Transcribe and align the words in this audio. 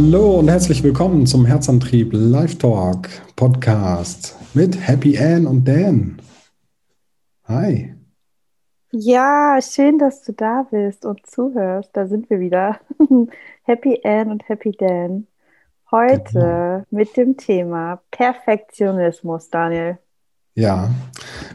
Hallo 0.00 0.38
und 0.38 0.48
herzlich 0.48 0.84
willkommen 0.84 1.26
zum 1.26 1.44
Herzantrieb 1.44 2.10
Live 2.12 2.56
Talk 2.58 3.08
Podcast 3.34 4.36
mit 4.54 4.78
Happy 4.86 5.18
Ann 5.18 5.44
und 5.44 5.66
Dan. 5.66 6.22
Hi. 7.46 7.96
Ja, 8.92 9.58
schön, 9.60 9.98
dass 9.98 10.22
du 10.22 10.32
da 10.34 10.68
bist 10.70 11.04
und 11.04 11.26
zuhörst. 11.26 11.90
Da 11.94 12.06
sind 12.06 12.30
wir 12.30 12.38
wieder. 12.38 12.78
Happy 13.64 14.00
Ann 14.04 14.30
und 14.30 14.48
Happy 14.48 14.70
Dan. 14.70 15.26
Heute 15.90 16.32
genau. 16.32 16.84
mit 16.90 17.16
dem 17.16 17.36
Thema 17.36 18.00
Perfektionismus, 18.12 19.50
Daniel. 19.50 19.98
Ja, 20.54 20.92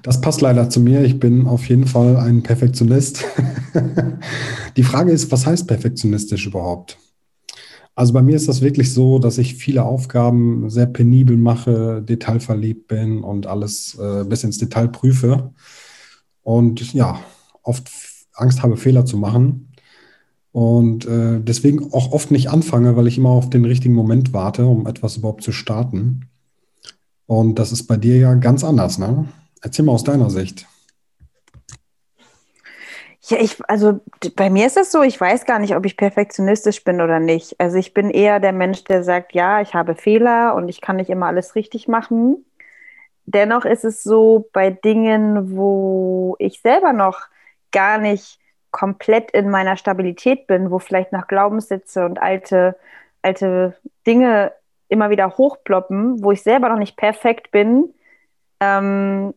das 0.01 0.19
passt 0.19 0.41
leider 0.41 0.69
zu 0.69 0.81
mir. 0.81 1.01
Ich 1.03 1.17
bin 1.17 1.47
auf 1.47 1.69
jeden 1.69 1.87
Fall 1.87 2.17
ein 2.17 2.43
Perfektionist. 2.43 3.23
Die 4.75 4.83
Frage 4.83 5.13
ist, 5.13 5.31
was 5.31 5.45
heißt 5.45 5.65
perfektionistisch 5.65 6.45
überhaupt? 6.45 6.97
Also 7.95 8.13
bei 8.13 8.23
mir 8.23 8.35
ist 8.35 8.47
das 8.47 8.61
wirklich 8.61 8.91
so, 8.91 9.19
dass 9.19 9.37
ich 9.37 9.55
viele 9.55 9.83
Aufgaben 9.83 10.69
sehr 10.69 10.87
penibel 10.87 11.37
mache, 11.37 12.01
detailverliebt 12.01 12.87
bin 12.87 13.23
und 13.23 13.45
alles 13.45 13.97
äh, 13.99 14.23
bis 14.23 14.43
ins 14.43 14.57
Detail 14.57 14.87
prüfe. 14.87 15.51
Und 16.41 16.93
ja, 16.93 17.19
oft 17.61 17.89
Angst 18.33 18.63
habe, 18.63 18.77
Fehler 18.77 19.05
zu 19.05 19.17
machen. 19.17 19.69
Und 20.51 21.05
äh, 21.05 21.39
deswegen 21.39 21.93
auch 21.93 22.11
oft 22.11 22.31
nicht 22.31 22.49
anfange, 22.49 22.95
weil 22.95 23.07
ich 23.07 23.17
immer 23.17 23.29
auf 23.29 23.49
den 23.49 23.65
richtigen 23.65 23.95
Moment 23.95 24.33
warte, 24.33 24.65
um 24.65 24.87
etwas 24.87 25.17
überhaupt 25.17 25.43
zu 25.43 25.51
starten. 25.51 26.29
Und 27.25 27.57
das 27.59 27.71
ist 27.71 27.83
bei 27.87 27.97
dir 27.97 28.17
ja 28.17 28.33
ganz 28.35 28.63
anders, 28.63 28.99
ne? 28.99 29.25
Erzähl 29.61 29.85
mal 29.85 29.93
aus 29.93 30.03
deiner 30.03 30.29
Sicht. 30.29 30.67
Ja, 33.25 33.37
ich, 33.39 33.57
also 33.69 34.01
bei 34.35 34.49
mir 34.49 34.67
ist 34.67 34.75
es 34.75 34.91
so, 34.91 35.01
ich 35.01 35.19
weiß 35.19 35.45
gar 35.45 35.59
nicht, 35.59 35.75
ob 35.75 35.85
ich 35.85 35.95
perfektionistisch 35.95 36.83
bin 36.83 36.99
oder 36.99 37.19
nicht. 37.19 37.57
Also 37.59 37.77
ich 37.77 37.93
bin 37.93 38.09
eher 38.09 38.39
der 38.41 38.51
Mensch, 38.51 38.83
der 38.83 39.03
sagt, 39.03 39.33
ja, 39.33 39.61
ich 39.61 39.73
habe 39.73 39.95
Fehler 39.95 40.55
und 40.55 40.67
ich 40.67 40.81
kann 40.81 40.97
nicht 40.97 41.09
immer 41.09 41.27
alles 41.27 41.55
richtig 41.55 41.87
machen. 41.87 42.45
Dennoch 43.25 43.65
ist 43.65 43.85
es 43.85 44.03
so, 44.03 44.49
bei 44.53 44.71
Dingen, 44.71 45.55
wo 45.55 46.35
ich 46.39 46.61
selber 46.61 46.93
noch 46.93 47.27
gar 47.71 47.97
nicht 47.97 48.39
komplett 48.71 49.31
in 49.31 49.49
meiner 49.49 49.77
Stabilität 49.77 50.47
bin, 50.47 50.71
wo 50.71 50.79
vielleicht 50.79 51.13
noch 51.13 51.27
Glaubenssätze 51.27 52.05
und 52.05 52.21
alte, 52.21 52.77
alte 53.21 53.77
Dinge 54.05 54.51
immer 54.89 55.09
wieder 55.09 55.37
hochploppen, 55.37 56.23
wo 56.23 56.31
ich 56.31 56.43
selber 56.43 56.69
noch 56.69 56.79
nicht 56.79 56.97
perfekt 56.97 57.51
bin, 57.51 57.93
ähm, 58.59 59.33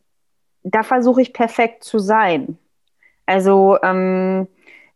da 0.64 0.82
versuche 0.82 1.22
ich 1.22 1.32
perfekt 1.32 1.84
zu 1.84 1.98
sein. 2.00 2.58
Also 3.26 3.78
ähm, 3.82 4.48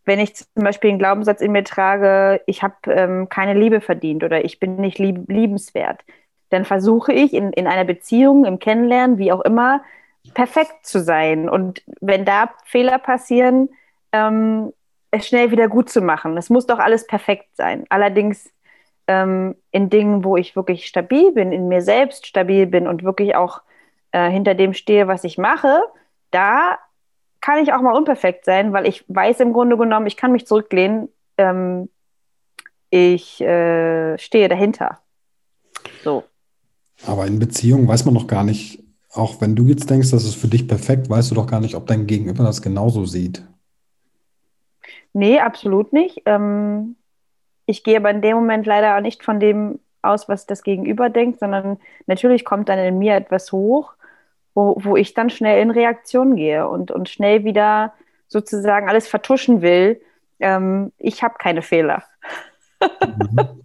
wenn 0.04 0.18
ich 0.18 0.34
zum 0.34 0.46
Beispiel 0.56 0.90
einen 0.90 0.98
Glaubenssatz 0.98 1.40
in 1.40 1.52
mir 1.52 1.64
trage, 1.64 2.40
ich 2.46 2.62
habe 2.62 2.74
ähm, 2.86 3.28
keine 3.28 3.54
Liebe 3.54 3.80
verdient 3.80 4.24
oder 4.24 4.44
ich 4.44 4.58
bin 4.58 4.76
nicht 4.76 4.98
lieb 4.98 5.28
liebenswert, 5.28 6.00
dann 6.48 6.64
versuche 6.64 7.12
ich 7.12 7.34
in, 7.34 7.52
in 7.52 7.66
einer 7.66 7.84
Beziehung, 7.84 8.44
im 8.44 8.58
Kennenlernen, 8.58 9.18
wie 9.18 9.32
auch 9.32 9.40
immer, 9.42 9.82
perfekt 10.34 10.84
zu 10.86 11.00
sein. 11.00 11.48
Und 11.48 11.82
wenn 12.00 12.24
da 12.24 12.50
Fehler 12.64 12.98
passieren, 12.98 13.68
ähm, 14.12 14.72
es 15.10 15.26
schnell 15.26 15.50
wieder 15.50 15.68
gut 15.68 15.90
zu 15.90 16.00
machen. 16.00 16.36
Es 16.36 16.50
muss 16.50 16.66
doch 16.66 16.78
alles 16.78 17.06
perfekt 17.06 17.56
sein. 17.56 17.84
Allerdings 17.88 18.52
ähm, 19.06 19.56
in 19.72 19.90
Dingen, 19.90 20.24
wo 20.24 20.36
ich 20.36 20.56
wirklich 20.56 20.86
stabil 20.86 21.32
bin, 21.32 21.52
in 21.52 21.68
mir 21.68 21.82
selbst 21.82 22.26
stabil 22.26 22.66
bin 22.66 22.86
und 22.86 23.02
wirklich 23.02 23.34
auch 23.34 23.62
äh, 24.12 24.30
hinter 24.30 24.54
dem 24.54 24.72
stehe, 24.72 25.08
was 25.08 25.24
ich 25.24 25.38
mache, 25.38 25.82
da 26.30 26.78
kann 27.40 27.62
ich 27.62 27.72
auch 27.72 27.80
mal 27.80 27.96
unperfekt 27.96 28.44
sein, 28.44 28.72
weil 28.72 28.86
ich 28.86 29.04
weiß 29.08 29.40
im 29.40 29.52
Grunde 29.52 29.76
genommen, 29.76 30.06
ich 30.06 30.16
kann 30.16 30.32
mich 30.32 30.46
zurücklehnen, 30.46 31.08
ähm, 31.38 31.88
ich 32.90 33.40
äh, 33.40 34.18
stehe 34.18 34.48
dahinter. 34.48 34.98
So. 36.02 36.24
Aber 37.06 37.26
in 37.26 37.38
Beziehungen 37.38 37.88
weiß 37.88 38.04
man 38.04 38.14
noch 38.14 38.26
gar 38.26 38.44
nicht, 38.44 38.82
auch 39.12 39.40
wenn 39.40 39.56
du 39.56 39.64
jetzt 39.66 39.88
denkst, 39.88 40.10
das 40.10 40.24
ist 40.24 40.34
für 40.34 40.48
dich 40.48 40.68
perfekt, 40.68 41.08
weißt 41.08 41.30
du 41.30 41.34
doch 41.34 41.46
gar 41.46 41.60
nicht, 41.60 41.74
ob 41.74 41.86
dein 41.86 42.06
Gegenüber 42.06 42.44
das 42.44 42.62
genauso 42.62 43.06
sieht. 43.06 43.44
Nee, 45.12 45.40
absolut 45.40 45.92
nicht. 45.92 46.22
Ähm, 46.26 46.96
ich 47.66 47.82
gehe 47.82 47.96
aber 47.96 48.10
in 48.10 48.22
dem 48.22 48.36
Moment 48.36 48.66
leider 48.66 48.96
auch 48.96 49.00
nicht 49.00 49.24
von 49.24 49.40
dem 49.40 49.80
aus, 50.02 50.28
was 50.28 50.46
das 50.46 50.62
Gegenüber 50.62 51.10
denkt, 51.10 51.40
sondern 51.40 51.78
natürlich 52.06 52.44
kommt 52.44 52.68
dann 52.68 52.78
in 52.78 52.98
mir 52.98 53.14
etwas 53.14 53.52
hoch, 53.52 53.94
wo, 54.54 54.76
wo 54.80 54.96
ich 54.96 55.14
dann 55.14 55.30
schnell 55.30 55.62
in 55.62 55.70
Reaktion 55.70 56.36
gehe 56.36 56.68
und, 56.68 56.90
und 56.90 57.08
schnell 57.08 57.44
wieder 57.44 57.94
sozusagen 58.28 58.88
alles 58.88 59.08
vertuschen 59.08 59.62
will. 59.62 60.00
Ähm, 60.38 60.92
ich 60.98 61.22
habe 61.22 61.34
keine 61.38 61.62
Fehler. 61.62 62.04
Mhm. 62.80 63.38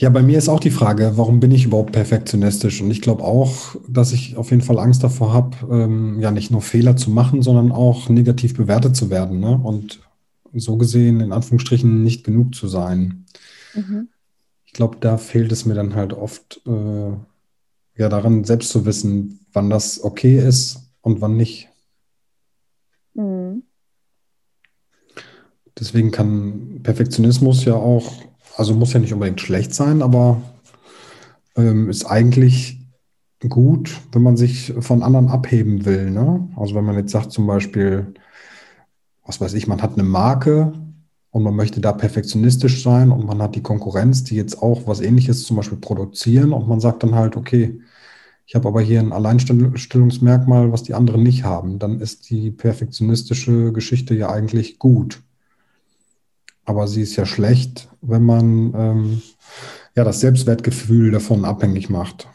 Ja, 0.00 0.08
bei 0.08 0.22
mir 0.22 0.38
ist 0.38 0.48
auch 0.48 0.60
die 0.60 0.70
Frage, 0.70 1.12
warum 1.16 1.40
bin 1.40 1.50
ich 1.50 1.66
überhaupt 1.66 1.92
perfektionistisch? 1.92 2.80
Und 2.80 2.90
ich 2.90 3.02
glaube 3.02 3.22
auch, 3.22 3.76
dass 3.86 4.12
ich 4.12 4.34
auf 4.34 4.50
jeden 4.50 4.62
Fall 4.62 4.78
Angst 4.78 5.04
davor 5.04 5.34
habe, 5.34 5.56
ähm, 5.70 6.18
ja 6.20 6.30
nicht 6.30 6.50
nur 6.50 6.62
Fehler 6.62 6.96
zu 6.96 7.10
machen, 7.10 7.42
sondern 7.42 7.70
auch 7.70 8.08
negativ 8.08 8.56
bewertet 8.56 8.96
zu 8.96 9.10
werden. 9.10 9.40
Ne? 9.40 9.60
Und 9.62 10.00
so 10.54 10.78
gesehen 10.78 11.20
in 11.20 11.32
Anführungsstrichen 11.32 12.02
nicht 12.02 12.24
genug 12.24 12.54
zu 12.54 12.66
sein. 12.66 13.26
Mhm. 13.74 14.08
Ich 14.64 14.72
glaube, 14.72 14.96
da 15.00 15.18
fehlt 15.18 15.52
es 15.52 15.66
mir 15.66 15.74
dann 15.74 15.94
halt 15.94 16.14
oft 16.14 16.62
äh, 16.66 17.12
ja 17.96 18.08
daran, 18.08 18.44
selbst 18.44 18.70
zu 18.70 18.84
wissen, 18.86 19.46
wann 19.52 19.70
das 19.70 20.02
okay 20.02 20.38
ist 20.38 20.92
und 21.00 21.20
wann 21.20 21.36
nicht. 21.36 21.68
Mhm. 23.14 23.62
Deswegen 25.78 26.10
kann 26.10 26.80
Perfektionismus 26.82 27.64
ja 27.64 27.74
auch, 27.74 28.12
also 28.56 28.74
muss 28.74 28.92
ja 28.92 29.00
nicht 29.00 29.12
unbedingt 29.12 29.40
schlecht 29.40 29.74
sein, 29.74 30.02
aber 30.02 30.42
ähm, 31.56 31.88
ist 31.88 32.04
eigentlich 32.04 32.80
gut, 33.48 33.90
wenn 34.12 34.22
man 34.22 34.36
sich 34.36 34.74
von 34.80 35.02
anderen 35.02 35.28
abheben 35.28 35.86
will. 35.86 36.10
Ne? 36.10 36.48
Also 36.56 36.74
wenn 36.74 36.84
man 36.84 36.96
jetzt 36.96 37.12
sagt 37.12 37.32
zum 37.32 37.46
Beispiel, 37.46 38.12
was 39.24 39.40
weiß 39.40 39.54
ich, 39.54 39.66
man 39.66 39.80
hat 39.80 39.94
eine 39.94 40.02
Marke 40.02 40.72
und 41.30 41.42
man 41.42 41.54
möchte 41.54 41.80
da 41.80 41.92
perfektionistisch 41.92 42.82
sein 42.82 43.12
und 43.12 43.24
man 43.24 43.40
hat 43.40 43.54
die 43.54 43.62
Konkurrenz, 43.62 44.24
die 44.24 44.36
jetzt 44.36 44.62
auch 44.62 44.86
was 44.86 45.00
ähnliches 45.00 45.44
zum 45.44 45.56
Beispiel 45.56 45.78
produzieren 45.78 46.52
und 46.52 46.68
man 46.68 46.80
sagt 46.80 47.02
dann 47.02 47.14
halt, 47.14 47.36
okay, 47.36 47.80
ich 48.46 48.56
habe 48.56 48.66
aber 48.66 48.80
hier 48.80 48.98
ein 48.98 49.12
Alleinstellungsmerkmal, 49.12 50.72
was 50.72 50.82
die 50.82 50.94
anderen 50.94 51.22
nicht 51.22 51.44
haben, 51.44 51.78
dann 51.78 52.00
ist 52.00 52.30
die 52.30 52.50
perfektionistische 52.50 53.72
Geschichte 53.72 54.14
ja 54.14 54.28
eigentlich 54.28 54.80
gut. 54.80 55.22
Aber 56.64 56.88
sie 56.88 57.02
ist 57.02 57.14
ja 57.14 57.26
schlecht, 57.26 57.88
wenn 58.00 58.24
man 58.24 58.74
ähm, 58.76 59.22
ja 59.94 60.02
das 60.02 60.18
Selbstwertgefühl 60.18 61.12
davon 61.12 61.44
abhängig 61.44 61.90
macht, 61.90 62.26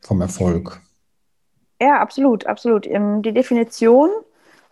vom 0.00 0.20
Erfolg. 0.20 0.80
Ja, 1.80 2.00
absolut, 2.00 2.46
absolut. 2.46 2.86
Ähm, 2.86 3.22
die 3.22 3.32
Definition 3.32 4.10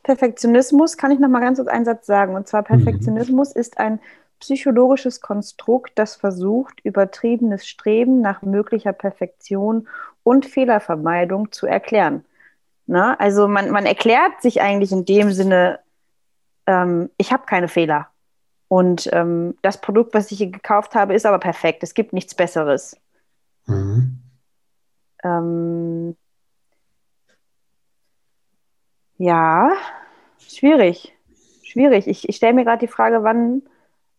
Perfektionismus 0.07 0.97
kann 0.97 1.11
ich 1.11 1.19
noch 1.19 1.29
mal 1.29 1.41
ganz 1.41 1.59
kurz 1.59 1.69
einen 1.69 1.85
Satz 1.85 2.07
sagen. 2.07 2.37
Und 2.37 2.47
zwar 2.47 2.63
mhm. 2.63 2.67
Perfektionismus 2.67 3.55
mhm. 3.55 3.61
ist 3.61 3.79
ein 3.79 3.99
psychologisches 4.39 5.21
Konstrukt, 5.21 5.93
das 5.97 6.15
versucht, 6.15 6.79
übertriebenes 6.85 7.67
Streben 7.67 8.21
nach 8.21 8.43
möglicher 8.43 8.93
Perfektion 8.93 9.89
und 10.23 10.47
Fehlervermeidung 10.47 11.51
zu 11.51 11.67
erklären. 11.67 12.25
Na, 12.87 13.15
also 13.15 13.49
man, 13.49 13.71
man 13.71 13.85
erklärt 13.85 14.41
sich 14.43 14.63
eigentlich 14.63 14.93
in 14.93 15.05
dem 15.05 15.33
Sinne, 15.33 15.81
ähm, 16.67 17.11
ich 17.17 17.33
habe 17.33 17.47
keine 17.47 17.67
Fehler. 17.67 18.07
Und 18.69 19.09
ähm, 19.13 19.59
das 19.63 19.81
Produkt, 19.81 20.15
was 20.15 20.31
ich 20.31 20.39
hier 20.39 20.53
gekauft 20.53 20.95
habe, 20.95 21.15
ist 21.15 21.27
aber 21.27 21.41
perfekt. 21.41 21.83
Es 21.83 21.95
gibt 21.95 22.13
nichts 22.13 22.37
Besseres. 22.37 22.97
Mhm. 23.67 24.21
Ähm, 25.25 26.17
ja, 29.19 29.73
schwierig. 30.57 31.15
Schwierig. 31.63 32.07
Ich, 32.07 32.29
ich 32.29 32.37
stelle 32.37 32.55
mir 32.55 32.65
gerade 32.65 32.87
die 32.87 32.93
Frage, 32.93 33.23
wann, 33.23 33.63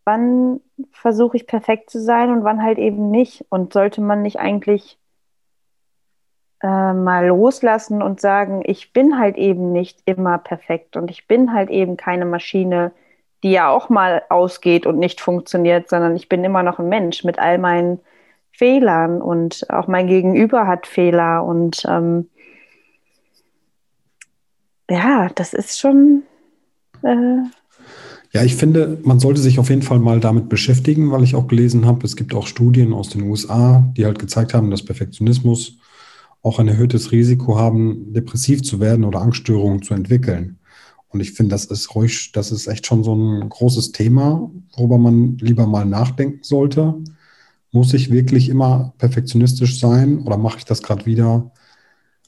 wann 0.06 0.62
versuche 0.92 1.38
ich 1.38 1.48
perfekt 1.48 1.90
zu 1.90 2.02
sein 2.02 2.32
und 2.32 2.44
wann 2.44 2.64
halt 2.64 2.78
eben 2.78 3.10
nicht. 3.12 3.46
Und 3.50 3.74
sollte 3.74 4.02
man 4.02 4.22
nicht 4.22 4.40
eigentlich 4.40 4.98
äh, 6.62 6.94
mal 6.94 7.28
loslassen 7.28 8.02
und 8.02 8.20
sagen, 8.20 8.64
ich 8.66 8.94
bin 8.94 9.20
halt 9.20 9.38
eben 9.38 9.72
nicht 9.72 10.02
immer 10.06 10.38
perfekt 10.38 10.98
und 10.98 11.12
ich 11.12 11.28
bin 11.28 11.54
halt 11.54 11.70
eben 11.70 11.98
keine 11.98 12.26
Maschine, 12.26 12.92
die 13.44 13.52
ja 13.52 13.70
auch 13.70 13.90
mal 13.90 14.24
ausgeht 14.30 14.86
und 14.88 14.98
nicht 14.98 15.22
funktioniert, 15.22 15.90
sondern 15.90 16.16
ich 16.16 16.28
bin 16.30 16.44
immer 16.44 16.64
noch 16.64 16.80
ein 16.80 16.90
Mensch 16.90 17.24
mit 17.24 17.38
all 17.38 17.60
meinen 17.60 18.00
Fehlern 18.52 19.22
und 19.22 19.68
auch 19.70 19.88
mein 19.88 20.08
Gegenüber 20.08 20.66
hat 20.66 20.88
Fehler 20.88 21.44
und 21.44 21.84
ähm, 21.88 22.28
ja, 24.90 25.30
das 25.36 25.54
ist 25.54 25.80
schon. 25.80 26.24
Äh 27.04 27.44
ja, 28.34 28.44
ich 28.44 28.56
finde, 28.56 29.00
man 29.04 29.20
sollte 29.20 29.42
sich 29.42 29.58
auf 29.58 29.70
jeden 29.70 29.82
Fall 29.82 30.00
mal 30.00 30.20
damit 30.20 30.50
beschäftigen, 30.50 31.12
weil 31.12 31.24
ich 31.24 31.36
auch 31.36 31.48
gelesen 31.48 31.86
habe, 31.86 32.06
es 32.06 32.16
gibt 32.16 32.34
auch 32.34 32.46
Studien 32.46 32.94
aus 32.94 33.10
den 33.10 33.24
USA, 33.24 33.92
die 33.96 34.06
halt 34.06 34.20
gezeigt 34.20 34.54
haben, 34.54 34.70
dass 34.70 34.84
Perfektionismus 34.84 35.78
auch 36.44 36.60
ein 36.60 36.68
erhöhtes 36.68 37.12
Risiko 37.12 37.58
haben, 37.58 38.14
depressiv 38.14 38.64
zu 38.64 38.80
werden 38.80 39.06
oder 39.06 39.22
Angststörungen 39.22 39.82
zu 39.82 39.94
entwickeln. 39.94 40.60
Und 41.10 41.22
ich 41.22 41.32
finde, 41.32 41.52
das 41.52 41.66
ist 41.66 41.96
ruhig, 41.96 42.32
das 42.34 42.52
ist 42.52 42.68
echt 42.68 42.86
schon 42.86 43.04
so 43.04 43.16
ein 43.16 43.48
großes 43.50 43.92
Thema, 43.92 44.52
worüber 44.76 44.98
man 44.98 45.38
lieber 45.38 45.66
mal 45.66 45.86
nachdenken 45.86 46.44
sollte. 46.44 46.96
Muss 47.72 47.94
ich 47.94 48.12
wirklich 48.12 48.50
immer 48.50 48.94
perfektionistisch 48.98 49.80
sein 49.80 50.20
oder 50.20 50.38
mache 50.38 50.60
ich 50.60 50.66
das 50.66 50.84
gerade 50.84 51.06
wieder, 51.06 51.52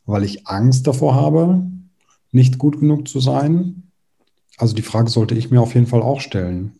weil 0.06 0.24
ich 0.24 0.48
Angst 0.48 0.88
davor 0.88 1.16
habe, 1.16 1.70
nicht 2.32 2.58
gut 2.58 2.80
genug 2.80 3.08
zu 3.08 3.20
sein? 3.20 3.84
Also 4.58 4.76
die 4.76 4.82
Frage 4.82 5.10
sollte 5.10 5.36
ich 5.36 5.52
mir 5.52 5.62
auf 5.62 5.74
jeden 5.74 5.88
Fall 5.88 6.02
auch 6.02 6.22
stellen. 6.22 6.80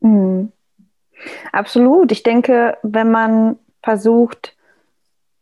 Mhm. 0.00 0.52
Absolut. 1.52 2.12
Ich 2.12 2.22
denke, 2.22 2.78
wenn 2.82 3.10
man 3.10 3.56
versucht, 3.82 4.56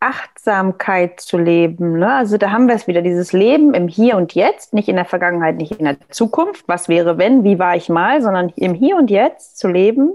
Achtsamkeit 0.00 1.20
zu 1.20 1.38
leben. 1.38 1.98
Ne? 1.98 2.12
Also 2.12 2.36
da 2.36 2.50
haben 2.50 2.68
wir 2.68 2.74
es 2.74 2.86
wieder, 2.86 3.02
dieses 3.02 3.32
Leben 3.32 3.74
im 3.74 3.88
Hier 3.88 4.16
und 4.16 4.34
Jetzt, 4.34 4.72
nicht 4.72 4.88
in 4.88 4.96
der 4.96 5.04
Vergangenheit, 5.04 5.56
nicht 5.56 5.72
in 5.72 5.84
der 5.84 5.96
Zukunft, 6.10 6.64
was 6.68 6.88
wäre 6.88 7.18
wenn, 7.18 7.42
wie 7.42 7.58
war 7.58 7.74
ich 7.74 7.88
mal, 7.88 8.22
sondern 8.22 8.50
im 8.50 8.74
Hier 8.74 8.96
und 8.96 9.10
Jetzt 9.10 9.58
zu 9.58 9.66
leben, 9.66 10.14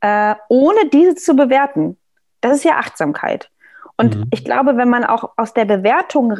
äh, 0.00 0.34
ohne 0.48 0.88
diese 0.92 1.14
zu 1.14 1.34
bewerten. 1.34 1.96
Das 2.42 2.56
ist 2.56 2.64
ja 2.64 2.76
Achtsamkeit. 2.76 3.50
Und 3.96 4.16
mhm. 4.16 4.26
ich 4.30 4.44
glaube, 4.44 4.76
wenn 4.76 4.90
man 4.90 5.04
auch 5.04 5.32
aus 5.36 5.54
der 5.54 5.64
Bewertung 5.64 6.38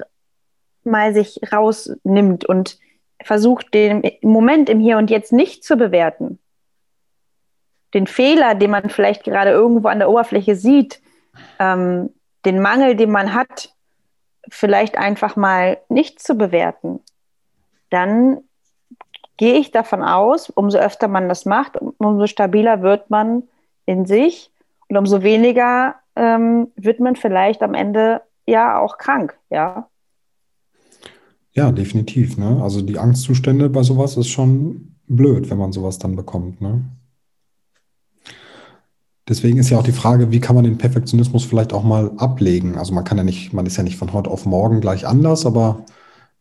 mal 0.84 1.14
sich 1.14 1.40
rausnimmt 1.52 2.44
und 2.44 2.78
versucht, 3.22 3.72
den 3.74 4.02
Moment 4.22 4.68
im 4.68 4.80
Hier 4.80 4.98
und 4.98 5.10
Jetzt 5.10 5.32
nicht 5.32 5.64
zu 5.64 5.76
bewerten, 5.76 6.38
den 7.94 8.06
Fehler, 8.06 8.54
den 8.54 8.70
man 8.70 8.90
vielleicht 8.90 9.24
gerade 9.24 9.50
irgendwo 9.50 9.88
an 9.88 9.98
der 9.98 10.10
Oberfläche 10.10 10.56
sieht, 10.56 11.00
ähm, 11.58 12.10
den 12.44 12.60
Mangel, 12.60 12.96
den 12.96 13.10
man 13.10 13.34
hat, 13.34 13.74
vielleicht 14.48 14.98
einfach 14.98 15.36
mal 15.36 15.78
nicht 15.88 16.20
zu 16.20 16.34
bewerten, 16.34 17.00
dann 17.90 18.42
gehe 19.36 19.54
ich 19.54 19.70
davon 19.70 20.02
aus, 20.02 20.50
umso 20.50 20.78
öfter 20.78 21.08
man 21.08 21.28
das 21.28 21.44
macht, 21.44 21.78
umso 21.98 22.26
stabiler 22.26 22.82
wird 22.82 23.10
man 23.10 23.44
in 23.86 24.06
sich 24.06 24.50
und 24.88 24.96
umso 24.96 25.22
weniger 25.22 25.96
ähm, 26.16 26.72
wird 26.76 27.00
man 27.00 27.16
vielleicht 27.16 27.62
am 27.62 27.74
Ende 27.74 28.22
ja 28.46 28.78
auch 28.78 28.98
krank, 28.98 29.38
ja. 29.50 29.88
Ja, 31.54 31.70
definitiv. 31.72 32.38
Ne? 32.38 32.62
Also 32.62 32.80
die 32.80 32.98
Angstzustände 32.98 33.68
bei 33.68 33.82
sowas 33.82 34.16
ist 34.16 34.28
schon 34.28 34.96
blöd, 35.06 35.50
wenn 35.50 35.58
man 35.58 35.72
sowas 35.72 35.98
dann 35.98 36.16
bekommt. 36.16 36.60
Ne? 36.60 36.84
Deswegen 39.28 39.58
ist 39.58 39.70
ja 39.70 39.78
auch 39.78 39.84
die 39.84 39.92
Frage, 39.92 40.32
wie 40.32 40.40
kann 40.40 40.56
man 40.56 40.64
den 40.64 40.78
Perfektionismus 40.78 41.44
vielleicht 41.44 41.72
auch 41.72 41.84
mal 41.84 42.12
ablegen? 42.16 42.76
Also 42.76 42.92
man 42.92 43.04
kann 43.04 43.18
ja 43.18 43.24
nicht, 43.24 43.52
man 43.52 43.66
ist 43.66 43.76
ja 43.76 43.82
nicht 43.82 43.96
von 43.96 44.12
heute 44.12 44.30
auf 44.30 44.46
morgen 44.46 44.80
gleich 44.80 45.06
anders, 45.06 45.46
aber 45.46 45.84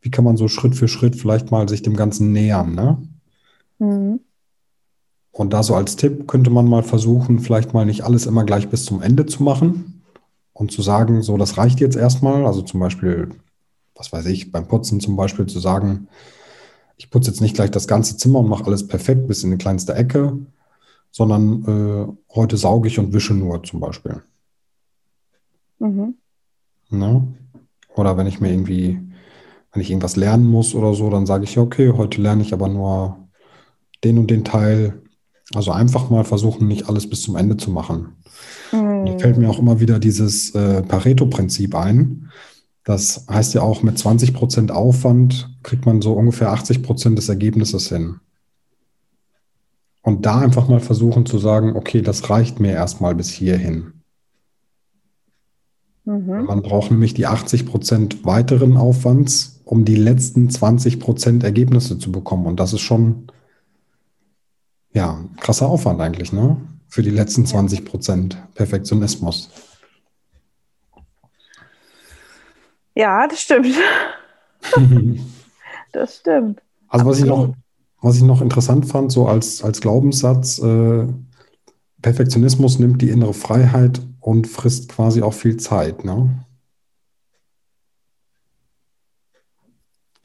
wie 0.01 0.09
kann 0.09 0.25
man 0.25 0.37
so 0.37 0.47
Schritt 0.47 0.75
für 0.75 0.87
Schritt 0.87 1.15
vielleicht 1.15 1.51
mal 1.51 1.69
sich 1.69 1.83
dem 1.83 1.95
Ganzen 1.95 2.31
nähern, 2.31 2.73
ne? 2.73 2.97
Mhm. 3.79 4.19
Und 5.31 5.53
da 5.53 5.63
so 5.63 5.75
als 5.75 5.95
Tipp 5.95 6.27
könnte 6.27 6.49
man 6.49 6.67
mal 6.67 6.83
versuchen, 6.83 7.39
vielleicht 7.39 7.73
mal 7.73 7.85
nicht 7.85 8.03
alles 8.03 8.25
immer 8.25 8.43
gleich 8.43 8.67
bis 8.67 8.83
zum 8.83 9.01
Ende 9.01 9.25
zu 9.25 9.43
machen 9.43 10.03
und 10.53 10.71
zu 10.71 10.81
sagen, 10.81 11.21
so, 11.21 11.37
das 11.37 11.57
reicht 11.57 11.79
jetzt 11.79 11.95
erstmal. 11.95 12.45
Also 12.45 12.61
zum 12.61 12.79
Beispiel, 12.79 13.29
was 14.01 14.11
weiß 14.11 14.25
ich, 14.25 14.51
beim 14.51 14.67
Putzen 14.67 14.99
zum 14.99 15.15
Beispiel 15.15 15.45
zu 15.45 15.59
sagen, 15.59 16.07
ich 16.97 17.11
putze 17.11 17.29
jetzt 17.29 17.39
nicht 17.39 17.53
gleich 17.53 17.69
das 17.69 17.87
ganze 17.87 18.17
Zimmer 18.17 18.39
und 18.39 18.49
mache 18.49 18.65
alles 18.65 18.87
perfekt 18.87 19.27
bis 19.27 19.43
in 19.43 19.51
die 19.51 19.57
kleinste 19.57 19.93
Ecke, 19.93 20.39
sondern 21.11 21.63
äh, 21.67 22.33
heute 22.35 22.57
sauge 22.57 22.87
ich 22.87 22.97
und 22.97 23.13
wische 23.13 23.35
nur 23.35 23.63
zum 23.63 23.79
Beispiel. 23.79 24.23
Mhm. 25.77 26.15
Ne? 26.89 27.27
Oder 27.95 28.17
wenn 28.17 28.25
ich 28.25 28.39
mir 28.39 28.51
irgendwie, 28.51 28.99
wenn 29.71 29.81
ich 29.83 29.91
irgendwas 29.91 30.15
lernen 30.15 30.47
muss 30.47 30.73
oder 30.73 30.95
so, 30.95 31.11
dann 31.11 31.27
sage 31.27 31.43
ich, 31.43 31.59
okay, 31.59 31.91
heute 31.95 32.19
lerne 32.21 32.41
ich 32.41 32.53
aber 32.53 32.69
nur 32.69 33.29
den 34.03 34.17
und 34.17 34.31
den 34.31 34.43
Teil. 34.43 35.03
Also 35.53 35.71
einfach 35.71 36.09
mal 36.09 36.23
versuchen, 36.23 36.67
nicht 36.67 36.89
alles 36.89 37.07
bis 37.07 37.21
zum 37.21 37.35
Ende 37.35 37.57
zu 37.57 37.69
machen. 37.69 38.15
Mhm. 38.71 39.05
Da 39.05 39.19
fällt 39.19 39.37
mir 39.37 39.49
auch 39.49 39.59
immer 39.59 39.79
wieder 39.79 39.99
dieses 39.99 40.55
äh, 40.55 40.81
Pareto-Prinzip 40.81 41.75
ein. 41.75 42.31
Das 42.83 43.25
heißt 43.29 43.53
ja 43.53 43.61
auch, 43.61 43.83
mit 43.83 43.97
20 43.97 44.33
Prozent 44.33 44.71
Aufwand 44.71 45.55
kriegt 45.63 45.85
man 45.85 46.01
so 46.01 46.13
ungefähr 46.13 46.51
80 46.51 46.81
Prozent 46.81 47.17
des 47.17 47.29
Ergebnisses 47.29 47.89
hin. 47.89 48.19
Und 50.01 50.25
da 50.25 50.39
einfach 50.39 50.67
mal 50.67 50.79
versuchen 50.79 51.25
zu 51.25 51.37
sagen, 51.37 51.75
okay, 51.75 52.01
das 52.01 52.29
reicht 52.29 52.59
mir 52.59 52.71
erstmal 52.71 53.13
bis 53.13 53.29
hierhin. 53.29 53.93
Mhm. 56.05 56.45
Man 56.45 56.63
braucht 56.63 56.89
nämlich 56.89 57.13
die 57.13 57.27
80 57.27 57.67
Prozent 57.67 58.25
weiteren 58.25 58.77
Aufwands, 58.77 59.61
um 59.63 59.85
die 59.85 59.95
letzten 59.95 60.49
20 60.49 60.99
Prozent 60.99 61.43
Ergebnisse 61.43 61.99
zu 61.99 62.11
bekommen. 62.11 62.47
Und 62.47 62.59
das 62.59 62.73
ist 62.73 62.81
schon, 62.81 63.27
ja, 64.91 65.23
krasser 65.39 65.67
Aufwand 65.67 66.01
eigentlich, 66.01 66.33
ne? 66.33 66.57
Für 66.87 67.03
die 67.03 67.11
letzten 67.11 67.45
20 67.45 67.85
Prozent 67.85 68.37
Perfektionismus. 68.55 69.51
Ja, 72.95 73.27
das 73.27 73.41
stimmt. 73.41 73.75
das 75.91 76.17
stimmt. 76.17 76.61
Also 76.87 77.05
was 77.05 77.19
ich 77.19 77.25
noch, 77.25 77.53
was 78.01 78.17
ich 78.17 78.23
noch 78.23 78.41
interessant 78.41 78.85
fand, 78.85 79.11
so 79.11 79.27
als, 79.27 79.63
als 79.63 79.81
Glaubenssatz, 79.81 80.59
äh, 80.59 81.07
Perfektionismus 82.01 82.79
nimmt 82.79 83.01
die 83.01 83.09
innere 83.09 83.33
Freiheit 83.33 84.01
und 84.19 84.47
frisst 84.47 84.89
quasi 84.89 85.21
auch 85.21 85.33
viel 85.33 85.57
Zeit. 85.57 86.03
Ne? 86.03 86.45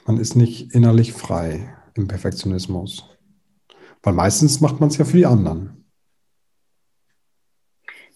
Man 0.06 0.18
ist 0.18 0.36
nicht 0.36 0.74
innerlich 0.74 1.12
frei 1.12 1.76
im 1.94 2.08
Perfektionismus. 2.08 3.04
Weil 4.02 4.14
meistens 4.14 4.60
macht 4.60 4.80
man 4.80 4.88
es 4.88 4.98
ja 4.98 5.04
für 5.04 5.16
die 5.16 5.26
anderen. 5.26 5.85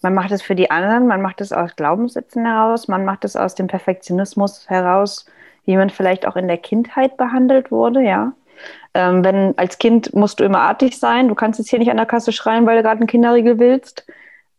Man 0.01 0.13
macht 0.13 0.31
es 0.31 0.41
für 0.41 0.55
die 0.55 0.71
anderen, 0.71 1.07
man 1.07 1.21
macht 1.21 1.41
es 1.41 1.51
aus 1.53 1.75
Glaubenssätzen 1.75 2.45
heraus, 2.45 2.87
man 2.87 3.05
macht 3.05 3.23
es 3.23 3.35
aus 3.35 3.55
dem 3.55 3.67
Perfektionismus 3.67 4.69
heraus, 4.69 5.25
wie 5.65 5.77
man 5.77 5.89
vielleicht 5.89 6.25
auch 6.25 6.35
in 6.35 6.47
der 6.47 6.57
Kindheit 6.57 7.17
behandelt 7.17 7.71
wurde, 7.71 8.01
ja. 8.01 8.33
Ähm, 8.93 9.23
wenn 9.23 9.57
als 9.57 9.77
Kind 9.77 10.13
musst 10.13 10.39
du 10.39 10.43
immer 10.43 10.59
artig 10.59 10.99
sein, 10.99 11.27
du 11.27 11.35
kannst 11.35 11.59
jetzt 11.59 11.69
hier 11.69 11.79
nicht 11.79 11.91
an 11.91 11.97
der 11.97 12.05
Kasse 12.05 12.31
schreien, 12.31 12.65
weil 12.65 12.77
du 12.77 12.83
gerade 12.83 12.99
einen 12.99 13.07
Kinderriegel 13.07 13.59
willst. 13.59 14.05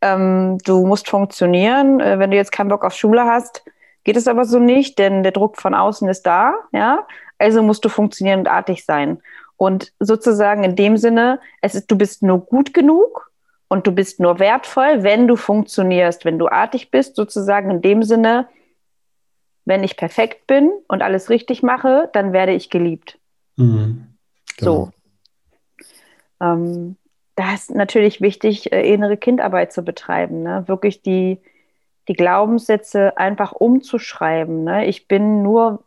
Ähm, 0.00 0.58
du 0.64 0.86
musst 0.86 1.08
funktionieren. 1.08 2.00
Äh, 2.00 2.18
wenn 2.18 2.30
du 2.30 2.36
jetzt 2.36 2.52
keinen 2.52 2.68
Bock 2.68 2.84
auf 2.84 2.94
Schule 2.94 3.24
hast, 3.24 3.64
geht 4.04 4.16
es 4.16 4.28
aber 4.28 4.44
so 4.44 4.58
nicht, 4.58 4.98
denn 4.98 5.22
der 5.22 5.32
Druck 5.32 5.60
von 5.60 5.74
außen 5.74 6.08
ist 6.08 6.22
da, 6.22 6.54
ja. 6.72 7.06
Also 7.38 7.62
musst 7.62 7.84
du 7.84 7.88
funktionieren 7.88 8.40
und 8.40 8.48
artig 8.48 8.84
sein. 8.84 9.20
Und 9.56 9.92
sozusagen 10.00 10.64
in 10.64 10.76
dem 10.76 10.96
Sinne, 10.96 11.40
es 11.60 11.74
ist, 11.74 11.90
du 11.90 11.96
bist 11.96 12.22
nur 12.22 12.40
gut 12.40 12.74
genug 12.74 13.31
und 13.72 13.86
du 13.86 13.92
bist 13.92 14.20
nur 14.20 14.38
wertvoll, 14.38 15.02
wenn 15.02 15.26
du 15.26 15.34
funktionierst, 15.34 16.26
wenn 16.26 16.38
du 16.38 16.46
artig 16.46 16.90
bist, 16.90 17.16
sozusagen 17.16 17.70
in 17.70 17.80
dem 17.80 18.02
Sinne, 18.02 18.46
wenn 19.64 19.82
ich 19.82 19.96
perfekt 19.96 20.46
bin 20.46 20.70
und 20.88 21.00
alles 21.00 21.30
richtig 21.30 21.62
mache, 21.62 22.10
dann 22.12 22.34
werde 22.34 22.52
ich 22.52 22.68
geliebt. 22.68 23.18
Mhm. 23.56 24.08
Genau. 24.58 24.90
So. 25.78 25.86
Ähm, 26.42 26.96
da 27.34 27.54
ist 27.54 27.74
natürlich 27.74 28.20
wichtig, 28.20 28.72
äh, 28.72 28.92
innere 28.92 29.16
Kindarbeit 29.16 29.72
zu 29.72 29.82
betreiben, 29.82 30.42
ne? 30.42 30.64
wirklich 30.68 31.00
die, 31.00 31.40
die 32.08 32.12
Glaubenssätze 32.12 33.16
einfach 33.16 33.52
umzuschreiben. 33.52 34.64
Ne? 34.64 34.84
Ich 34.84 35.08
bin 35.08 35.42
nur 35.42 35.82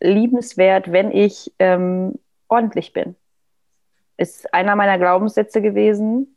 liebenswert, 0.00 0.90
wenn 0.90 1.12
ich 1.12 1.52
ähm, 1.60 2.18
ordentlich 2.48 2.92
bin. 2.92 3.14
Ist 4.16 4.52
einer 4.52 4.74
meiner 4.74 4.98
Glaubenssätze 4.98 5.62
gewesen, 5.62 6.34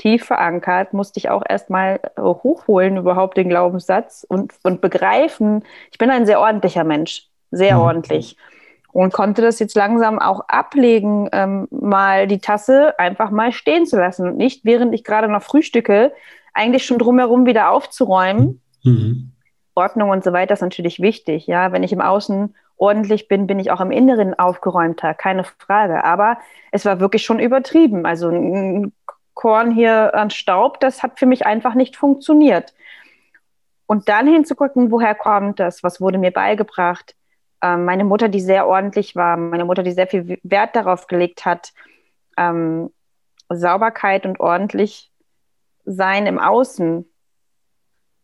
tief 0.00 0.24
verankert, 0.24 0.92
musste 0.92 1.18
ich 1.18 1.28
auch 1.28 1.42
erstmal 1.46 2.00
äh, 2.16 2.22
hochholen, 2.22 2.96
überhaupt 2.96 3.36
den 3.36 3.48
Glaubenssatz 3.48 4.24
und, 4.28 4.54
und 4.62 4.80
begreifen, 4.80 5.62
ich 5.92 5.98
bin 5.98 6.10
ein 6.10 6.26
sehr 6.26 6.40
ordentlicher 6.40 6.84
Mensch, 6.84 7.28
sehr 7.50 7.76
mhm. 7.76 7.82
ordentlich 7.82 8.36
und 8.92 9.12
konnte 9.12 9.42
das 9.42 9.58
jetzt 9.58 9.76
langsam 9.76 10.18
auch 10.18 10.40
ablegen, 10.48 11.28
ähm, 11.32 11.68
mal 11.70 12.26
die 12.26 12.40
Tasse 12.40 12.98
einfach 12.98 13.30
mal 13.30 13.52
stehen 13.52 13.86
zu 13.86 13.96
lassen 13.96 14.26
und 14.26 14.36
nicht, 14.36 14.64
während 14.64 14.94
ich 14.94 15.04
gerade 15.04 15.28
noch 15.28 15.42
frühstücke, 15.42 16.12
eigentlich 16.54 16.84
schon 16.84 16.98
drumherum 16.98 17.46
wieder 17.46 17.70
aufzuräumen. 17.70 18.60
Mhm. 18.82 19.32
Ordnung 19.74 20.10
und 20.10 20.24
so 20.24 20.32
weiter 20.32 20.54
ist 20.54 20.62
natürlich 20.62 21.00
wichtig. 21.00 21.46
Ja, 21.46 21.72
wenn 21.72 21.82
ich 21.82 21.92
im 21.92 22.00
Außen 22.00 22.54
ordentlich 22.76 23.28
bin, 23.28 23.46
bin 23.46 23.58
ich 23.58 23.70
auch 23.70 23.80
im 23.80 23.92
Inneren 23.92 24.36
aufgeräumter, 24.38 25.14
keine 25.14 25.44
Frage. 25.44 26.02
Aber 26.02 26.38
es 26.72 26.84
war 26.84 26.98
wirklich 26.98 27.22
schon 27.22 27.38
übertrieben. 27.38 28.06
Also 28.06 28.30
ein 28.30 28.92
Korn 29.40 29.70
hier 29.70 30.14
an 30.14 30.30
Staub, 30.30 30.80
das 30.80 31.02
hat 31.02 31.18
für 31.18 31.26
mich 31.26 31.46
einfach 31.46 31.74
nicht 31.74 31.96
funktioniert. 31.96 32.74
Und 33.86 34.08
dann 34.08 34.26
hinzugucken, 34.26 34.90
woher 34.90 35.14
kommt 35.14 35.58
das? 35.60 35.82
Was 35.82 36.00
wurde 36.00 36.18
mir 36.18 36.30
beigebracht? 36.30 37.14
ähm, 37.62 37.84
meine 37.84 38.04
Mutter, 38.04 38.28
die 38.28 38.40
sehr 38.40 38.66
ordentlich 38.66 39.16
war, 39.16 39.36
meine 39.36 39.64
Mutter, 39.64 39.82
die 39.82 39.92
sehr 39.92 40.06
viel 40.06 40.38
Wert 40.42 40.76
darauf 40.76 41.06
gelegt 41.06 41.44
hat, 41.44 41.72
ähm, 42.36 42.90
Sauberkeit 43.48 44.26
und 44.26 44.40
ordentlich 44.40 45.10
sein 45.84 46.26
im 46.26 46.38
Außen 46.38 47.06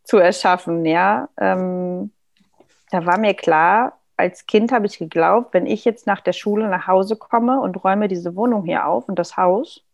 zu 0.05 0.19
erschaffen, 0.19 0.85
ja. 0.85 1.29
Ähm, 1.39 2.13
da 2.91 3.05
war 3.05 3.19
mir 3.19 3.35
klar, 3.35 3.99
als 4.17 4.47
Kind 4.47 4.73
habe 4.73 4.87
ich 4.87 4.99
geglaubt, 4.99 5.53
wenn 5.53 5.67
ich 5.67 5.85
jetzt 5.85 6.07
nach 6.07 6.21
der 6.21 6.33
Schule 6.33 6.69
nach 6.69 6.87
Hause 6.87 7.17
komme 7.17 7.61
und 7.61 7.83
räume 7.85 8.09
diese 8.09 8.37
Wohnung 8.37 8.65
hier 8.65 8.87
auf 8.87 9.09
und 9.09 9.19
das 9.19 9.37
Haus, 9.37 9.85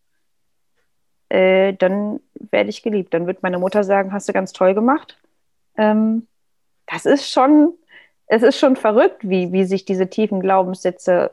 äh, 1.33 1.73
dann 1.73 2.19
werde 2.51 2.69
ich 2.69 2.83
geliebt. 2.83 3.13
Dann 3.13 3.25
wird 3.25 3.41
meine 3.41 3.57
Mutter 3.57 3.83
sagen, 3.83 4.13
hast 4.13 4.29
du 4.29 4.33
ganz 4.33 4.53
toll 4.53 4.75
gemacht. 4.75 5.17
Ähm, 5.77 6.27
das 6.85 7.07
ist 7.07 7.29
schon, 7.31 7.73
es 8.27 8.43
ist 8.43 8.59
schon 8.59 8.75
verrückt, 8.75 9.27
wie, 9.27 9.51
wie 9.51 9.65
sich 9.65 9.83
diese 9.83 10.09
tiefen 10.09 10.41
Glaubenssätze 10.41 11.31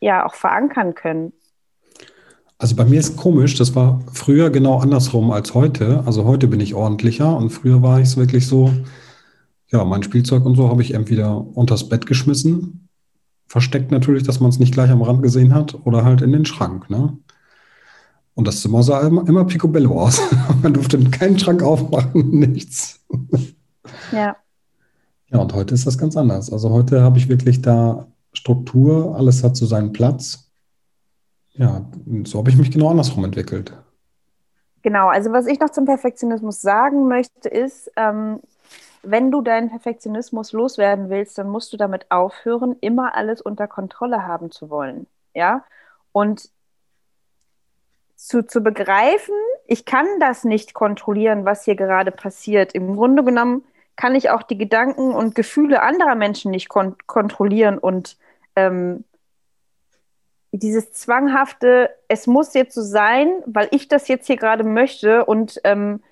ja 0.00 0.24
auch 0.24 0.34
verankern 0.34 0.94
können. 0.94 1.34
Also 2.56 2.74
bei 2.74 2.86
mir 2.86 2.98
ist 2.98 3.18
komisch, 3.18 3.56
das 3.56 3.74
war 3.74 4.00
früher 4.10 4.48
genau 4.48 4.78
andersrum 4.78 5.30
als 5.32 5.52
heute. 5.52 6.02
Also 6.06 6.24
heute 6.24 6.48
bin 6.48 6.60
ich 6.60 6.74
ordentlicher 6.74 7.36
und 7.36 7.50
früher 7.50 7.82
war 7.82 8.00
ich 8.00 8.08
es 8.08 8.16
wirklich 8.16 8.46
so, 8.46 8.72
ja, 9.66 9.84
mein 9.84 10.02
Spielzeug 10.02 10.46
und 10.46 10.54
so 10.54 10.70
habe 10.70 10.80
ich 10.80 10.94
entweder 10.94 11.46
unters 11.54 11.90
Bett 11.90 12.06
geschmissen, 12.06 12.88
versteckt 13.46 13.90
natürlich, 13.90 14.22
dass 14.22 14.40
man 14.40 14.48
es 14.48 14.58
nicht 14.58 14.72
gleich 14.72 14.90
am 14.90 15.02
Rand 15.02 15.22
gesehen 15.22 15.54
hat, 15.54 15.76
oder 15.84 16.04
halt 16.04 16.22
in 16.22 16.32
den 16.32 16.46
Schrank. 16.46 16.88
Ne? 16.88 17.18
Und 18.36 18.46
das 18.46 18.60
Zimmer 18.60 18.82
sah 18.82 19.00
immer, 19.00 19.26
immer 19.26 19.46
picobello 19.46 19.98
aus. 19.98 20.20
man 20.62 20.74
durfte 20.74 21.02
keinen 21.10 21.38
Schrank 21.38 21.62
aufmachen, 21.62 22.30
nichts. 22.38 23.00
Ja. 24.12 24.36
Ja, 25.28 25.38
und 25.38 25.54
heute 25.54 25.74
ist 25.74 25.86
das 25.86 25.96
ganz 25.96 26.16
anders. 26.16 26.52
Also 26.52 26.70
heute 26.70 27.02
habe 27.02 27.18
ich 27.18 27.28
wirklich 27.28 27.62
da 27.62 28.06
Struktur, 28.34 29.16
alles 29.16 29.42
hat 29.42 29.56
so 29.56 29.64
seinen 29.64 29.92
Platz. 29.92 30.50
Ja, 31.54 31.86
so 32.24 32.38
habe 32.38 32.50
ich 32.50 32.58
mich 32.58 32.70
genau 32.70 32.90
andersrum 32.90 33.24
entwickelt. 33.24 33.72
Genau, 34.82 35.08
also 35.08 35.32
was 35.32 35.46
ich 35.46 35.58
noch 35.58 35.70
zum 35.70 35.86
Perfektionismus 35.86 36.60
sagen 36.60 37.08
möchte, 37.08 37.48
ist, 37.48 37.90
ähm, 37.96 38.40
wenn 39.02 39.30
du 39.30 39.40
deinen 39.40 39.70
Perfektionismus 39.70 40.52
loswerden 40.52 41.08
willst, 41.08 41.38
dann 41.38 41.48
musst 41.48 41.72
du 41.72 41.78
damit 41.78 42.10
aufhören, 42.10 42.76
immer 42.82 43.14
alles 43.16 43.40
unter 43.40 43.66
Kontrolle 43.66 44.26
haben 44.26 44.50
zu 44.50 44.68
wollen. 44.68 45.06
Ja, 45.34 45.64
und 46.12 46.50
zu, 48.26 48.44
zu 48.44 48.60
begreifen, 48.60 49.34
ich 49.66 49.84
kann 49.84 50.06
das 50.18 50.42
nicht 50.42 50.74
kontrollieren, 50.74 51.44
was 51.44 51.64
hier 51.64 51.76
gerade 51.76 52.10
passiert. 52.10 52.72
Im 52.72 52.96
Grunde 52.96 53.22
genommen 53.22 53.64
kann 53.94 54.16
ich 54.16 54.30
auch 54.30 54.42
die 54.42 54.58
Gedanken 54.58 55.14
und 55.14 55.36
Gefühle 55.36 55.80
anderer 55.80 56.16
Menschen 56.16 56.50
nicht 56.50 56.68
kon 56.68 56.96
kontrollieren 57.06 57.78
und 57.78 58.18
ähm, 58.56 59.04
dieses 60.50 60.92
zwanghafte, 60.92 61.90
es 62.08 62.26
muss 62.26 62.54
jetzt 62.54 62.74
so 62.74 62.82
sein, 62.82 63.28
weil 63.46 63.68
ich 63.70 63.88
das 63.88 64.08
jetzt 64.08 64.26
hier 64.26 64.36
gerade 64.36 64.64
möchte 64.64 65.24
und 65.24 65.60
ähm, 65.64 66.02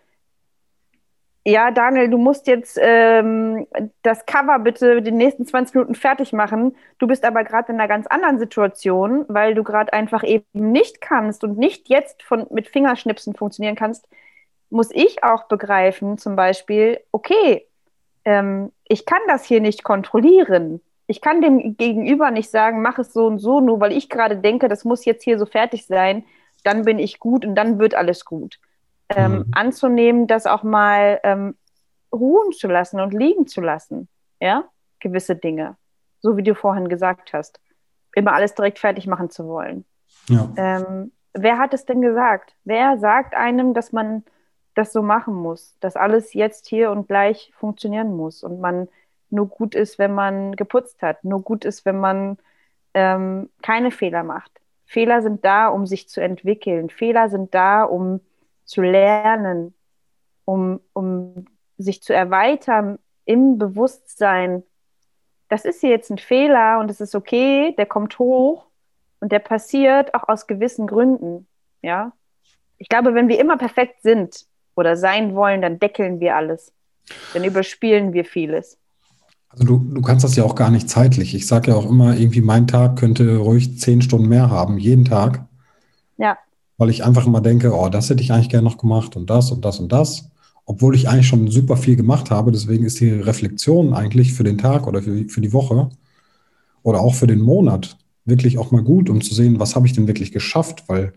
ja, 1.46 1.70
Daniel, 1.70 2.08
du 2.08 2.16
musst 2.16 2.46
jetzt 2.46 2.78
ähm, 2.80 3.66
das 4.02 4.24
Cover 4.24 4.58
bitte 4.60 5.02
die 5.02 5.12
nächsten 5.12 5.46
20 5.46 5.74
Minuten 5.74 5.94
fertig 5.94 6.32
machen. 6.32 6.74
Du 6.98 7.06
bist 7.06 7.24
aber 7.24 7.44
gerade 7.44 7.70
in 7.70 7.78
einer 7.78 7.88
ganz 7.88 8.06
anderen 8.06 8.38
Situation, 8.38 9.26
weil 9.28 9.54
du 9.54 9.62
gerade 9.62 9.92
einfach 9.92 10.24
eben 10.24 10.46
nicht 10.54 11.02
kannst 11.02 11.44
und 11.44 11.58
nicht 11.58 11.90
jetzt 11.90 12.22
von, 12.22 12.46
mit 12.50 12.68
Fingerschnipsen 12.68 13.34
funktionieren 13.34 13.76
kannst, 13.76 14.08
muss 14.70 14.90
ich 14.90 15.22
auch 15.22 15.44
begreifen, 15.44 16.16
zum 16.16 16.34
Beispiel, 16.34 17.00
okay, 17.12 17.66
ähm, 18.24 18.72
ich 18.88 19.04
kann 19.04 19.20
das 19.28 19.44
hier 19.44 19.60
nicht 19.60 19.84
kontrollieren. 19.84 20.80
Ich 21.06 21.20
kann 21.20 21.42
dem 21.42 21.76
Gegenüber 21.76 22.30
nicht 22.30 22.50
sagen, 22.50 22.80
mach 22.80 22.98
es 22.98 23.12
so 23.12 23.26
und 23.26 23.38
so, 23.38 23.60
nur 23.60 23.80
weil 23.80 23.92
ich 23.92 24.08
gerade 24.08 24.38
denke, 24.38 24.68
das 24.68 24.84
muss 24.84 25.04
jetzt 25.04 25.22
hier 25.24 25.38
so 25.38 25.44
fertig 25.44 25.86
sein, 25.86 26.24
dann 26.64 26.86
bin 26.86 26.98
ich 26.98 27.18
gut 27.20 27.44
und 27.44 27.54
dann 27.54 27.78
wird 27.78 27.94
alles 27.94 28.24
gut 28.24 28.58
ähm, 29.08 29.32
mhm. 29.32 29.46
anzunehmen, 29.52 30.26
das 30.26 30.46
auch 30.46 30.62
mal 30.62 31.20
ähm, 31.23 31.56
ruhen 32.12 32.52
zu 32.52 32.68
lassen 32.68 33.00
und 33.00 33.12
liegen 33.12 33.46
zu 33.46 33.61
lassen. 33.61 34.08
Ja, 34.40 34.64
gewisse 35.00 35.37
Dinge. 35.37 35.76
So 36.20 36.37
wie 36.37 36.42
du 36.42 36.54
vorhin 36.54 36.88
gesagt 36.88 37.32
hast. 37.32 37.61
Immer 38.14 38.32
alles 38.32 38.54
direkt 38.54 38.78
fertig 38.78 39.06
machen 39.06 39.30
zu 39.30 39.46
wollen. 39.46 39.84
Ja. 40.28 40.49
Ähm, 40.56 41.12
wer 41.32 41.58
hat 41.58 41.75
es 41.75 41.84
denn 41.84 42.00
gesagt? 42.00 42.54
Wer 42.64 42.99
sagt 42.99 43.34
einem, 43.34 43.75
dass 43.75 43.92
man 43.92 44.25
das 44.75 44.92
so 44.92 45.02
machen 45.02 45.34
muss, 45.34 45.76
dass 45.80 45.96
alles 45.96 46.32
jetzt 46.32 46.66
hier 46.66 46.90
und 46.90 47.06
gleich 47.06 47.52
funktionieren 47.56 48.16
muss 48.16 48.42
und 48.42 48.61
man 48.61 48.88
nur 49.30 49.49
gut 49.49 49.75
ist, 49.75 49.99
wenn 49.99 50.14
man 50.14 50.56
geputzt 50.56 51.02
hat, 51.02 51.25
nur 51.25 51.42
gut 51.42 51.64
ist, 51.64 51.84
wenn 51.84 51.99
man 51.99 52.38
ähm, 52.94 53.50
keine 53.62 53.90
Fehler 53.90 54.23
macht. 54.23 54.50
Fehler 54.84 55.23
sind 55.23 55.44
da, 55.44 55.68
um 55.68 55.87
sich 55.87 56.08
zu 56.08 56.20
entwickeln. 56.20 56.90
Fehler 56.90 57.28
sind 57.28 57.54
da, 57.54 57.84
um 57.84 58.20
zu 58.64 58.83
lernen, 58.83 59.75
um, 60.44 60.80
um 60.92 61.47
sich 61.78 62.02
zu 62.02 62.14
erweitern 62.14 62.99
im 63.25 63.59
Bewusstsein, 63.59 64.62
das 65.49 65.64
ist 65.64 65.80
hier 65.80 65.90
jetzt 65.90 66.11
ein 66.11 66.18
Fehler 66.18 66.78
und 66.80 66.90
es 66.90 67.00
ist 67.00 67.14
okay, 67.14 67.75
der 67.76 67.87
kommt 67.87 68.18
hoch 68.18 68.66
und 69.21 69.33
der 69.33 69.38
passiert 69.38 70.14
auch 70.14 70.28
aus 70.28 70.47
gewissen 70.47 70.87
Gründen. 70.87 71.47
Ja, 71.83 72.12
ich 72.78 72.88
glaube, 72.88 73.14
wenn 73.14 73.28
wir 73.28 73.40
immer 73.40 73.56
perfekt 73.56 74.02
sind 74.02 74.47
oder 74.75 74.97
sein 74.97 75.35
wollen, 75.35 75.62
dann 75.62 75.78
deckeln 75.78 76.21
wir 76.21 76.37
alles. 76.37 76.73
Dann 77.33 77.44
überspielen 77.44 78.12
wir 78.12 78.25
vieles. 78.25 78.78
Also 79.50 79.64
du, 79.64 79.78
du 79.78 80.02
kannst 80.02 80.25
das 80.25 80.35
ja 80.37 80.44
auch 80.44 80.56
gar 80.56 80.71
nicht 80.71 80.88
zeitlich. 80.88 81.35
Ich 81.35 81.47
sage 81.47 81.71
ja 81.71 81.76
auch 81.76 81.88
immer, 81.88 82.16
irgendwie 82.16 82.40
mein 82.40 82.66
Tag 82.66 82.97
könnte 82.99 83.37
ruhig 83.37 83.78
zehn 83.78 84.02
Stunden 84.02 84.28
mehr 84.28 84.50
haben, 84.50 84.78
jeden 84.78 85.04
Tag. 85.04 85.44
Ja 86.16 86.38
weil 86.76 86.90
ich 86.90 87.04
einfach 87.04 87.26
immer 87.26 87.40
denke, 87.40 87.73
oh, 87.73 87.88
das 87.88 88.11
hätte 88.11 88.23
ich 88.23 88.33
eigentlich 88.33 88.49
gerne 88.49 88.69
noch 88.69 88.78
gemacht 88.78 89.16
und 89.16 89.31
das 89.31 89.50
und 89.50 89.64
das 89.64 89.78
und 89.78 89.93
das, 89.93 90.31
obwohl 90.66 90.95
ich 90.95 91.09
eigentlich 91.09 91.28
schon 91.28 91.49
super 91.49 91.76
viel 91.76 91.97
gemacht 91.97 92.31
habe. 92.31 92.52
Deswegen 92.52 92.85
ist 92.85 93.00
die 93.00 93.11
Reflexion 93.11 93.95
eigentlich 93.95 94.33
für 94.33 94.45
den 94.45 94.59
Tag 94.59 94.87
oder 94.87 95.02
für, 95.02 95.28
für 95.28 95.40
die 95.40 95.52
Woche 95.52 95.90
oder 96.83 97.00
auch 97.00 97.14
für 97.14 97.26
den 97.26 97.40
Monat 97.40 97.97
wirklich 98.25 98.59
auch 98.59 98.71
mal 98.71 98.83
gut, 98.83 99.11
um 99.11 99.21
zu 99.21 99.35
sehen, 99.35 99.61
was 99.61 99.76
habe 99.76 99.87
ich 99.87 99.93
denn 99.93 100.07
wirklich 100.07 100.33
geschafft, 100.33 100.85
weil 100.88 101.12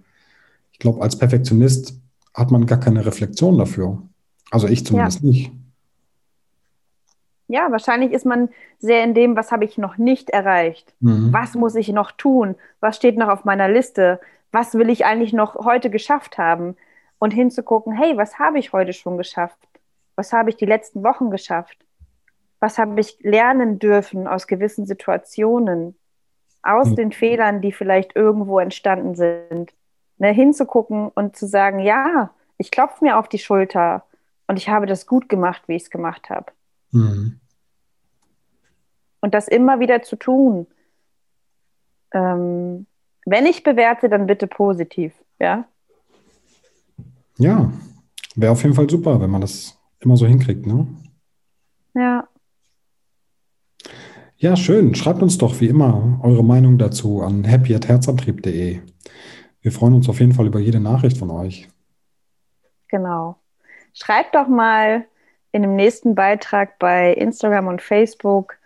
ich 0.72 0.80
glaube, 0.80 1.02
als 1.02 1.18
Perfektionist 1.18 2.00
hat 2.34 2.52
man 2.52 2.66
gar 2.66 2.80
keine 2.80 3.06
Reflexion 3.06 3.58
dafür. 3.58 4.02
Also 4.52 4.68
ich 4.68 4.86
zumindest 4.86 5.22
ja. 5.24 5.30
nicht. 5.30 5.52
Ja, 7.50 7.72
wahrscheinlich 7.72 8.12
ist 8.12 8.26
man 8.26 8.50
sehr 8.78 9.04
in 9.04 9.14
dem, 9.14 9.36
was 9.38 9.52
habe 9.52 9.64
ich 9.64 9.78
noch 9.78 9.98
nicht 9.98 10.30
erreicht? 10.30 10.94
Mhm. 11.00 11.32
Was 11.32 11.56
muss 11.56 11.76
ich 11.76 11.90
noch 11.90 12.12
tun? 12.12 12.56
Was 12.82 12.98
steht 12.98 13.18
noch 13.18 13.30
auf 13.30 13.46
meiner 13.46 13.70
Liste? 13.70 14.20
Was 14.52 14.74
will 14.74 14.90
ich 14.90 15.06
eigentlich 15.06 15.34
noch 15.34 15.56
heute 15.56 15.90
geschafft 15.90 16.38
haben? 16.38 16.76
Und 17.20 17.32
hinzugucken, 17.32 17.94
hey, 17.94 18.16
was 18.16 18.38
habe 18.38 18.60
ich 18.60 18.74
heute 18.74 18.94
schon 18.94 19.18
geschafft? 19.18 19.58
Was 20.16 20.34
habe 20.34 20.50
ich 20.50 20.56
die 20.56 20.66
letzten 20.66 21.04
Wochen 21.04 21.32
geschafft? 21.32 21.78
Was 22.60 22.78
habe 22.78 23.00
ich 23.00 23.18
lernen 23.22 23.80
dürfen 23.80 24.28
aus 24.28 24.48
gewissen 24.48 24.86
Situationen? 24.86 25.96
Aus 26.62 26.90
mhm. 26.90 26.96
den 26.96 27.12
Fehlern, 27.12 27.62
die 27.62 27.72
vielleicht 27.72 28.16
irgendwo 28.16 28.60
entstanden 28.60 29.16
sind. 29.16 29.74
Ne, 30.20 30.32
hinzugucken 30.32 31.10
und 31.10 31.36
zu 31.36 31.48
sagen, 31.48 31.80
ja, 31.80 32.32
ich 32.58 32.72
klopfe 32.72 33.04
mir 33.04 33.20
auf 33.20 33.30
die 33.30 33.38
Schulter 33.38 34.04
und 34.48 34.58
ich 34.58 34.68
habe 34.70 34.88
das 34.88 35.06
gut 35.06 35.30
gemacht, 35.30 35.64
wie 35.68 35.76
ich 35.76 35.84
es 35.84 35.90
gemacht 35.92 36.30
habe. 36.32 36.52
Mhm. 36.92 37.40
Und 39.20 39.34
das 39.34 39.48
immer 39.48 39.80
wieder 39.80 40.02
zu 40.02 40.16
tun. 40.16 40.68
Ähm, 42.12 42.88
wenn 43.30 43.46
ich 43.46 43.62
bewerte, 43.62 44.08
dann 44.08 44.26
bitte 44.26 44.48
positiv, 44.48 45.14
ja? 45.38 45.68
Ja, 47.38 47.72
wäre 48.36 48.54
auf 48.54 48.64
jeden 48.64 48.74
Fall 48.74 48.90
super, 48.90 49.20
wenn 49.20 49.30
man 49.30 49.42
das 49.42 49.78
immer 50.00 50.16
so 50.16 50.26
hinkriegt, 50.26 50.66
ne? 50.66 50.88
Ja. 51.94 52.28
Ja, 54.38 54.56
schön. 54.56 54.96
Schreibt 54.96 55.22
uns 55.22 55.38
doch 55.38 55.60
wie 55.60 55.68
immer 55.68 56.20
eure 56.24 56.44
Meinung 56.44 56.78
dazu 56.78 57.22
an 57.22 57.44
happy@herzantrieb.de. 57.44 58.80
Wir 59.62 59.72
freuen 59.72 59.96
uns 59.96 60.08
auf 60.08 60.22
jeden 60.22 60.32
Fall 60.32 60.48
über 60.48 60.60
jede 60.60 60.80
Nachricht 60.80 61.18
von 61.18 61.30
euch. 61.30 61.68
Genau. 62.88 63.36
Schreibt 63.94 64.36
doch 64.36 64.48
mal 64.48 65.06
in 65.52 65.64
dem 65.64 65.76
nächsten 65.76 66.16
Beitrag 66.16 66.80
bei 66.80 67.14
Instagram 67.14 67.68
und 67.68 67.82
Facebook 67.82 68.58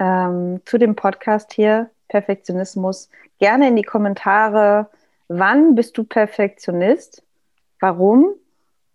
ähm, 0.00 0.62
zu 0.64 0.78
dem 0.78 0.96
Podcast 0.96 1.52
hier, 1.52 1.90
Perfektionismus, 2.14 3.10
gerne 3.40 3.66
in 3.66 3.74
die 3.74 3.82
Kommentare, 3.82 4.88
wann 5.26 5.74
bist 5.74 5.98
du 5.98 6.04
Perfektionist? 6.04 7.24
Warum? 7.80 8.34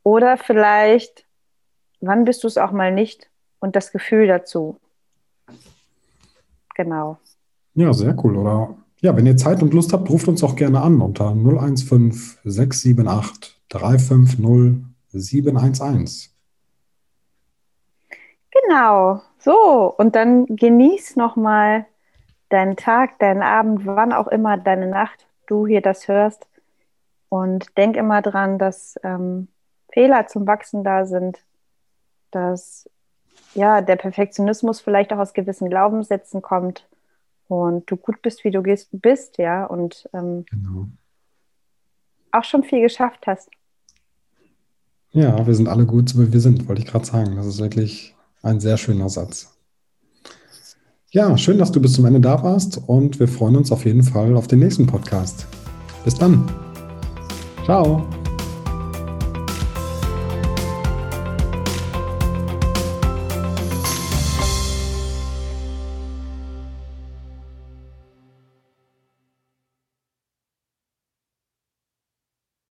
Oder 0.04 0.38
vielleicht, 0.38 1.26
wann 2.00 2.24
bist 2.24 2.46
du 2.46 2.48
es 2.48 2.58
auch 2.58 2.72
mal 2.72 2.94
nicht? 2.94 3.30
Und 3.60 3.76
das 3.76 3.92
Gefühl 3.92 4.28
dazu. 4.28 4.80
Genau. 6.76 7.18
Ja, 7.74 7.92
sehr 7.92 8.16
cool. 8.24 8.38
Oder 8.38 8.78
ja, 9.02 9.14
wenn 9.18 9.26
ihr 9.26 9.36
Zeit 9.36 9.62
und 9.62 9.74
Lust 9.74 9.92
habt, 9.92 10.10
ruft 10.10 10.30
uns 10.30 10.42
auch 10.42 10.56
gerne 10.56 10.80
an 10.80 11.02
unter 11.02 11.36
015 11.36 12.14
678 12.46 13.62
350 13.68 14.86
711. 15.10 16.30
Genau. 18.50 19.22
So, 19.40 19.94
und 19.98 20.16
dann 20.16 20.46
genieß 20.46 21.18
nochmal 21.18 21.86
deinen 22.50 22.76
Tag, 22.76 23.20
deinen 23.20 23.42
Abend, 23.42 23.86
wann 23.86 24.14
auch 24.14 24.28
immer, 24.28 24.58
deine 24.58 24.88
Nacht, 24.88 25.28
du 25.48 25.68
hier 25.68 25.82
das 25.82 26.08
hörst. 26.08 26.48
Und 27.30 27.78
denk 27.78 27.96
immer 27.96 28.22
dran, 28.22 28.58
dass 28.58 29.00
ähm, 29.04 29.48
Fehler 29.92 30.28
zum 30.28 30.48
Wachsen 30.48 30.84
da 30.84 31.06
sind, 31.06 31.40
dass 32.32 32.90
ja, 33.54 33.82
der 33.82 33.96
Perfektionismus 33.96 34.82
vielleicht 34.82 35.14
auch 35.14 35.18
aus 35.18 35.34
gewissen 35.34 35.70
Glaubenssätzen 35.70 36.42
kommt 36.42 36.88
und 37.48 37.90
du 37.90 37.98
gut 37.98 38.22
bist, 38.22 38.44
wie 38.44 38.52
du 38.52 38.62
bist, 38.92 39.38
ja, 39.38 39.66
und 39.66 40.08
ähm, 40.14 40.46
genau. 40.50 40.88
auch 42.32 42.44
schon 42.44 42.64
viel 42.64 42.82
geschafft 42.82 43.26
hast. 43.26 43.50
Ja, 45.12 45.46
wir 45.46 45.56
sind 45.56 45.68
alle 45.68 45.86
gut, 45.86 46.10
so 46.10 46.20
wie 46.20 46.32
wir 46.32 46.40
sind, 46.40 46.68
wollte 46.68 46.82
ich 46.82 46.88
gerade 46.88 47.06
sagen. 47.06 47.36
Das 47.36 47.48
ist 47.48 47.60
wirklich 47.60 48.16
ein 48.44 48.60
sehr 48.60 48.78
schöner 48.78 49.10
Satz. 49.10 49.59
Ja, 51.12 51.36
schön, 51.40 51.58
dass 51.58 51.72
du 51.72 51.82
bis 51.82 51.94
zum 51.94 52.06
Ende 52.06 52.20
da 52.20 52.44
warst 52.44 52.82
und 52.86 53.20
wir 53.20 53.28
freuen 53.28 53.56
uns 53.56 53.72
auf 53.72 53.84
jeden 53.84 54.04
Fall 54.04 54.36
auf 54.36 54.48
den 54.48 54.60
nächsten 54.60 54.86
Podcast. 54.86 55.48
Bis 56.06 56.14
dann. 56.14 56.48
Ciao. 57.66 58.08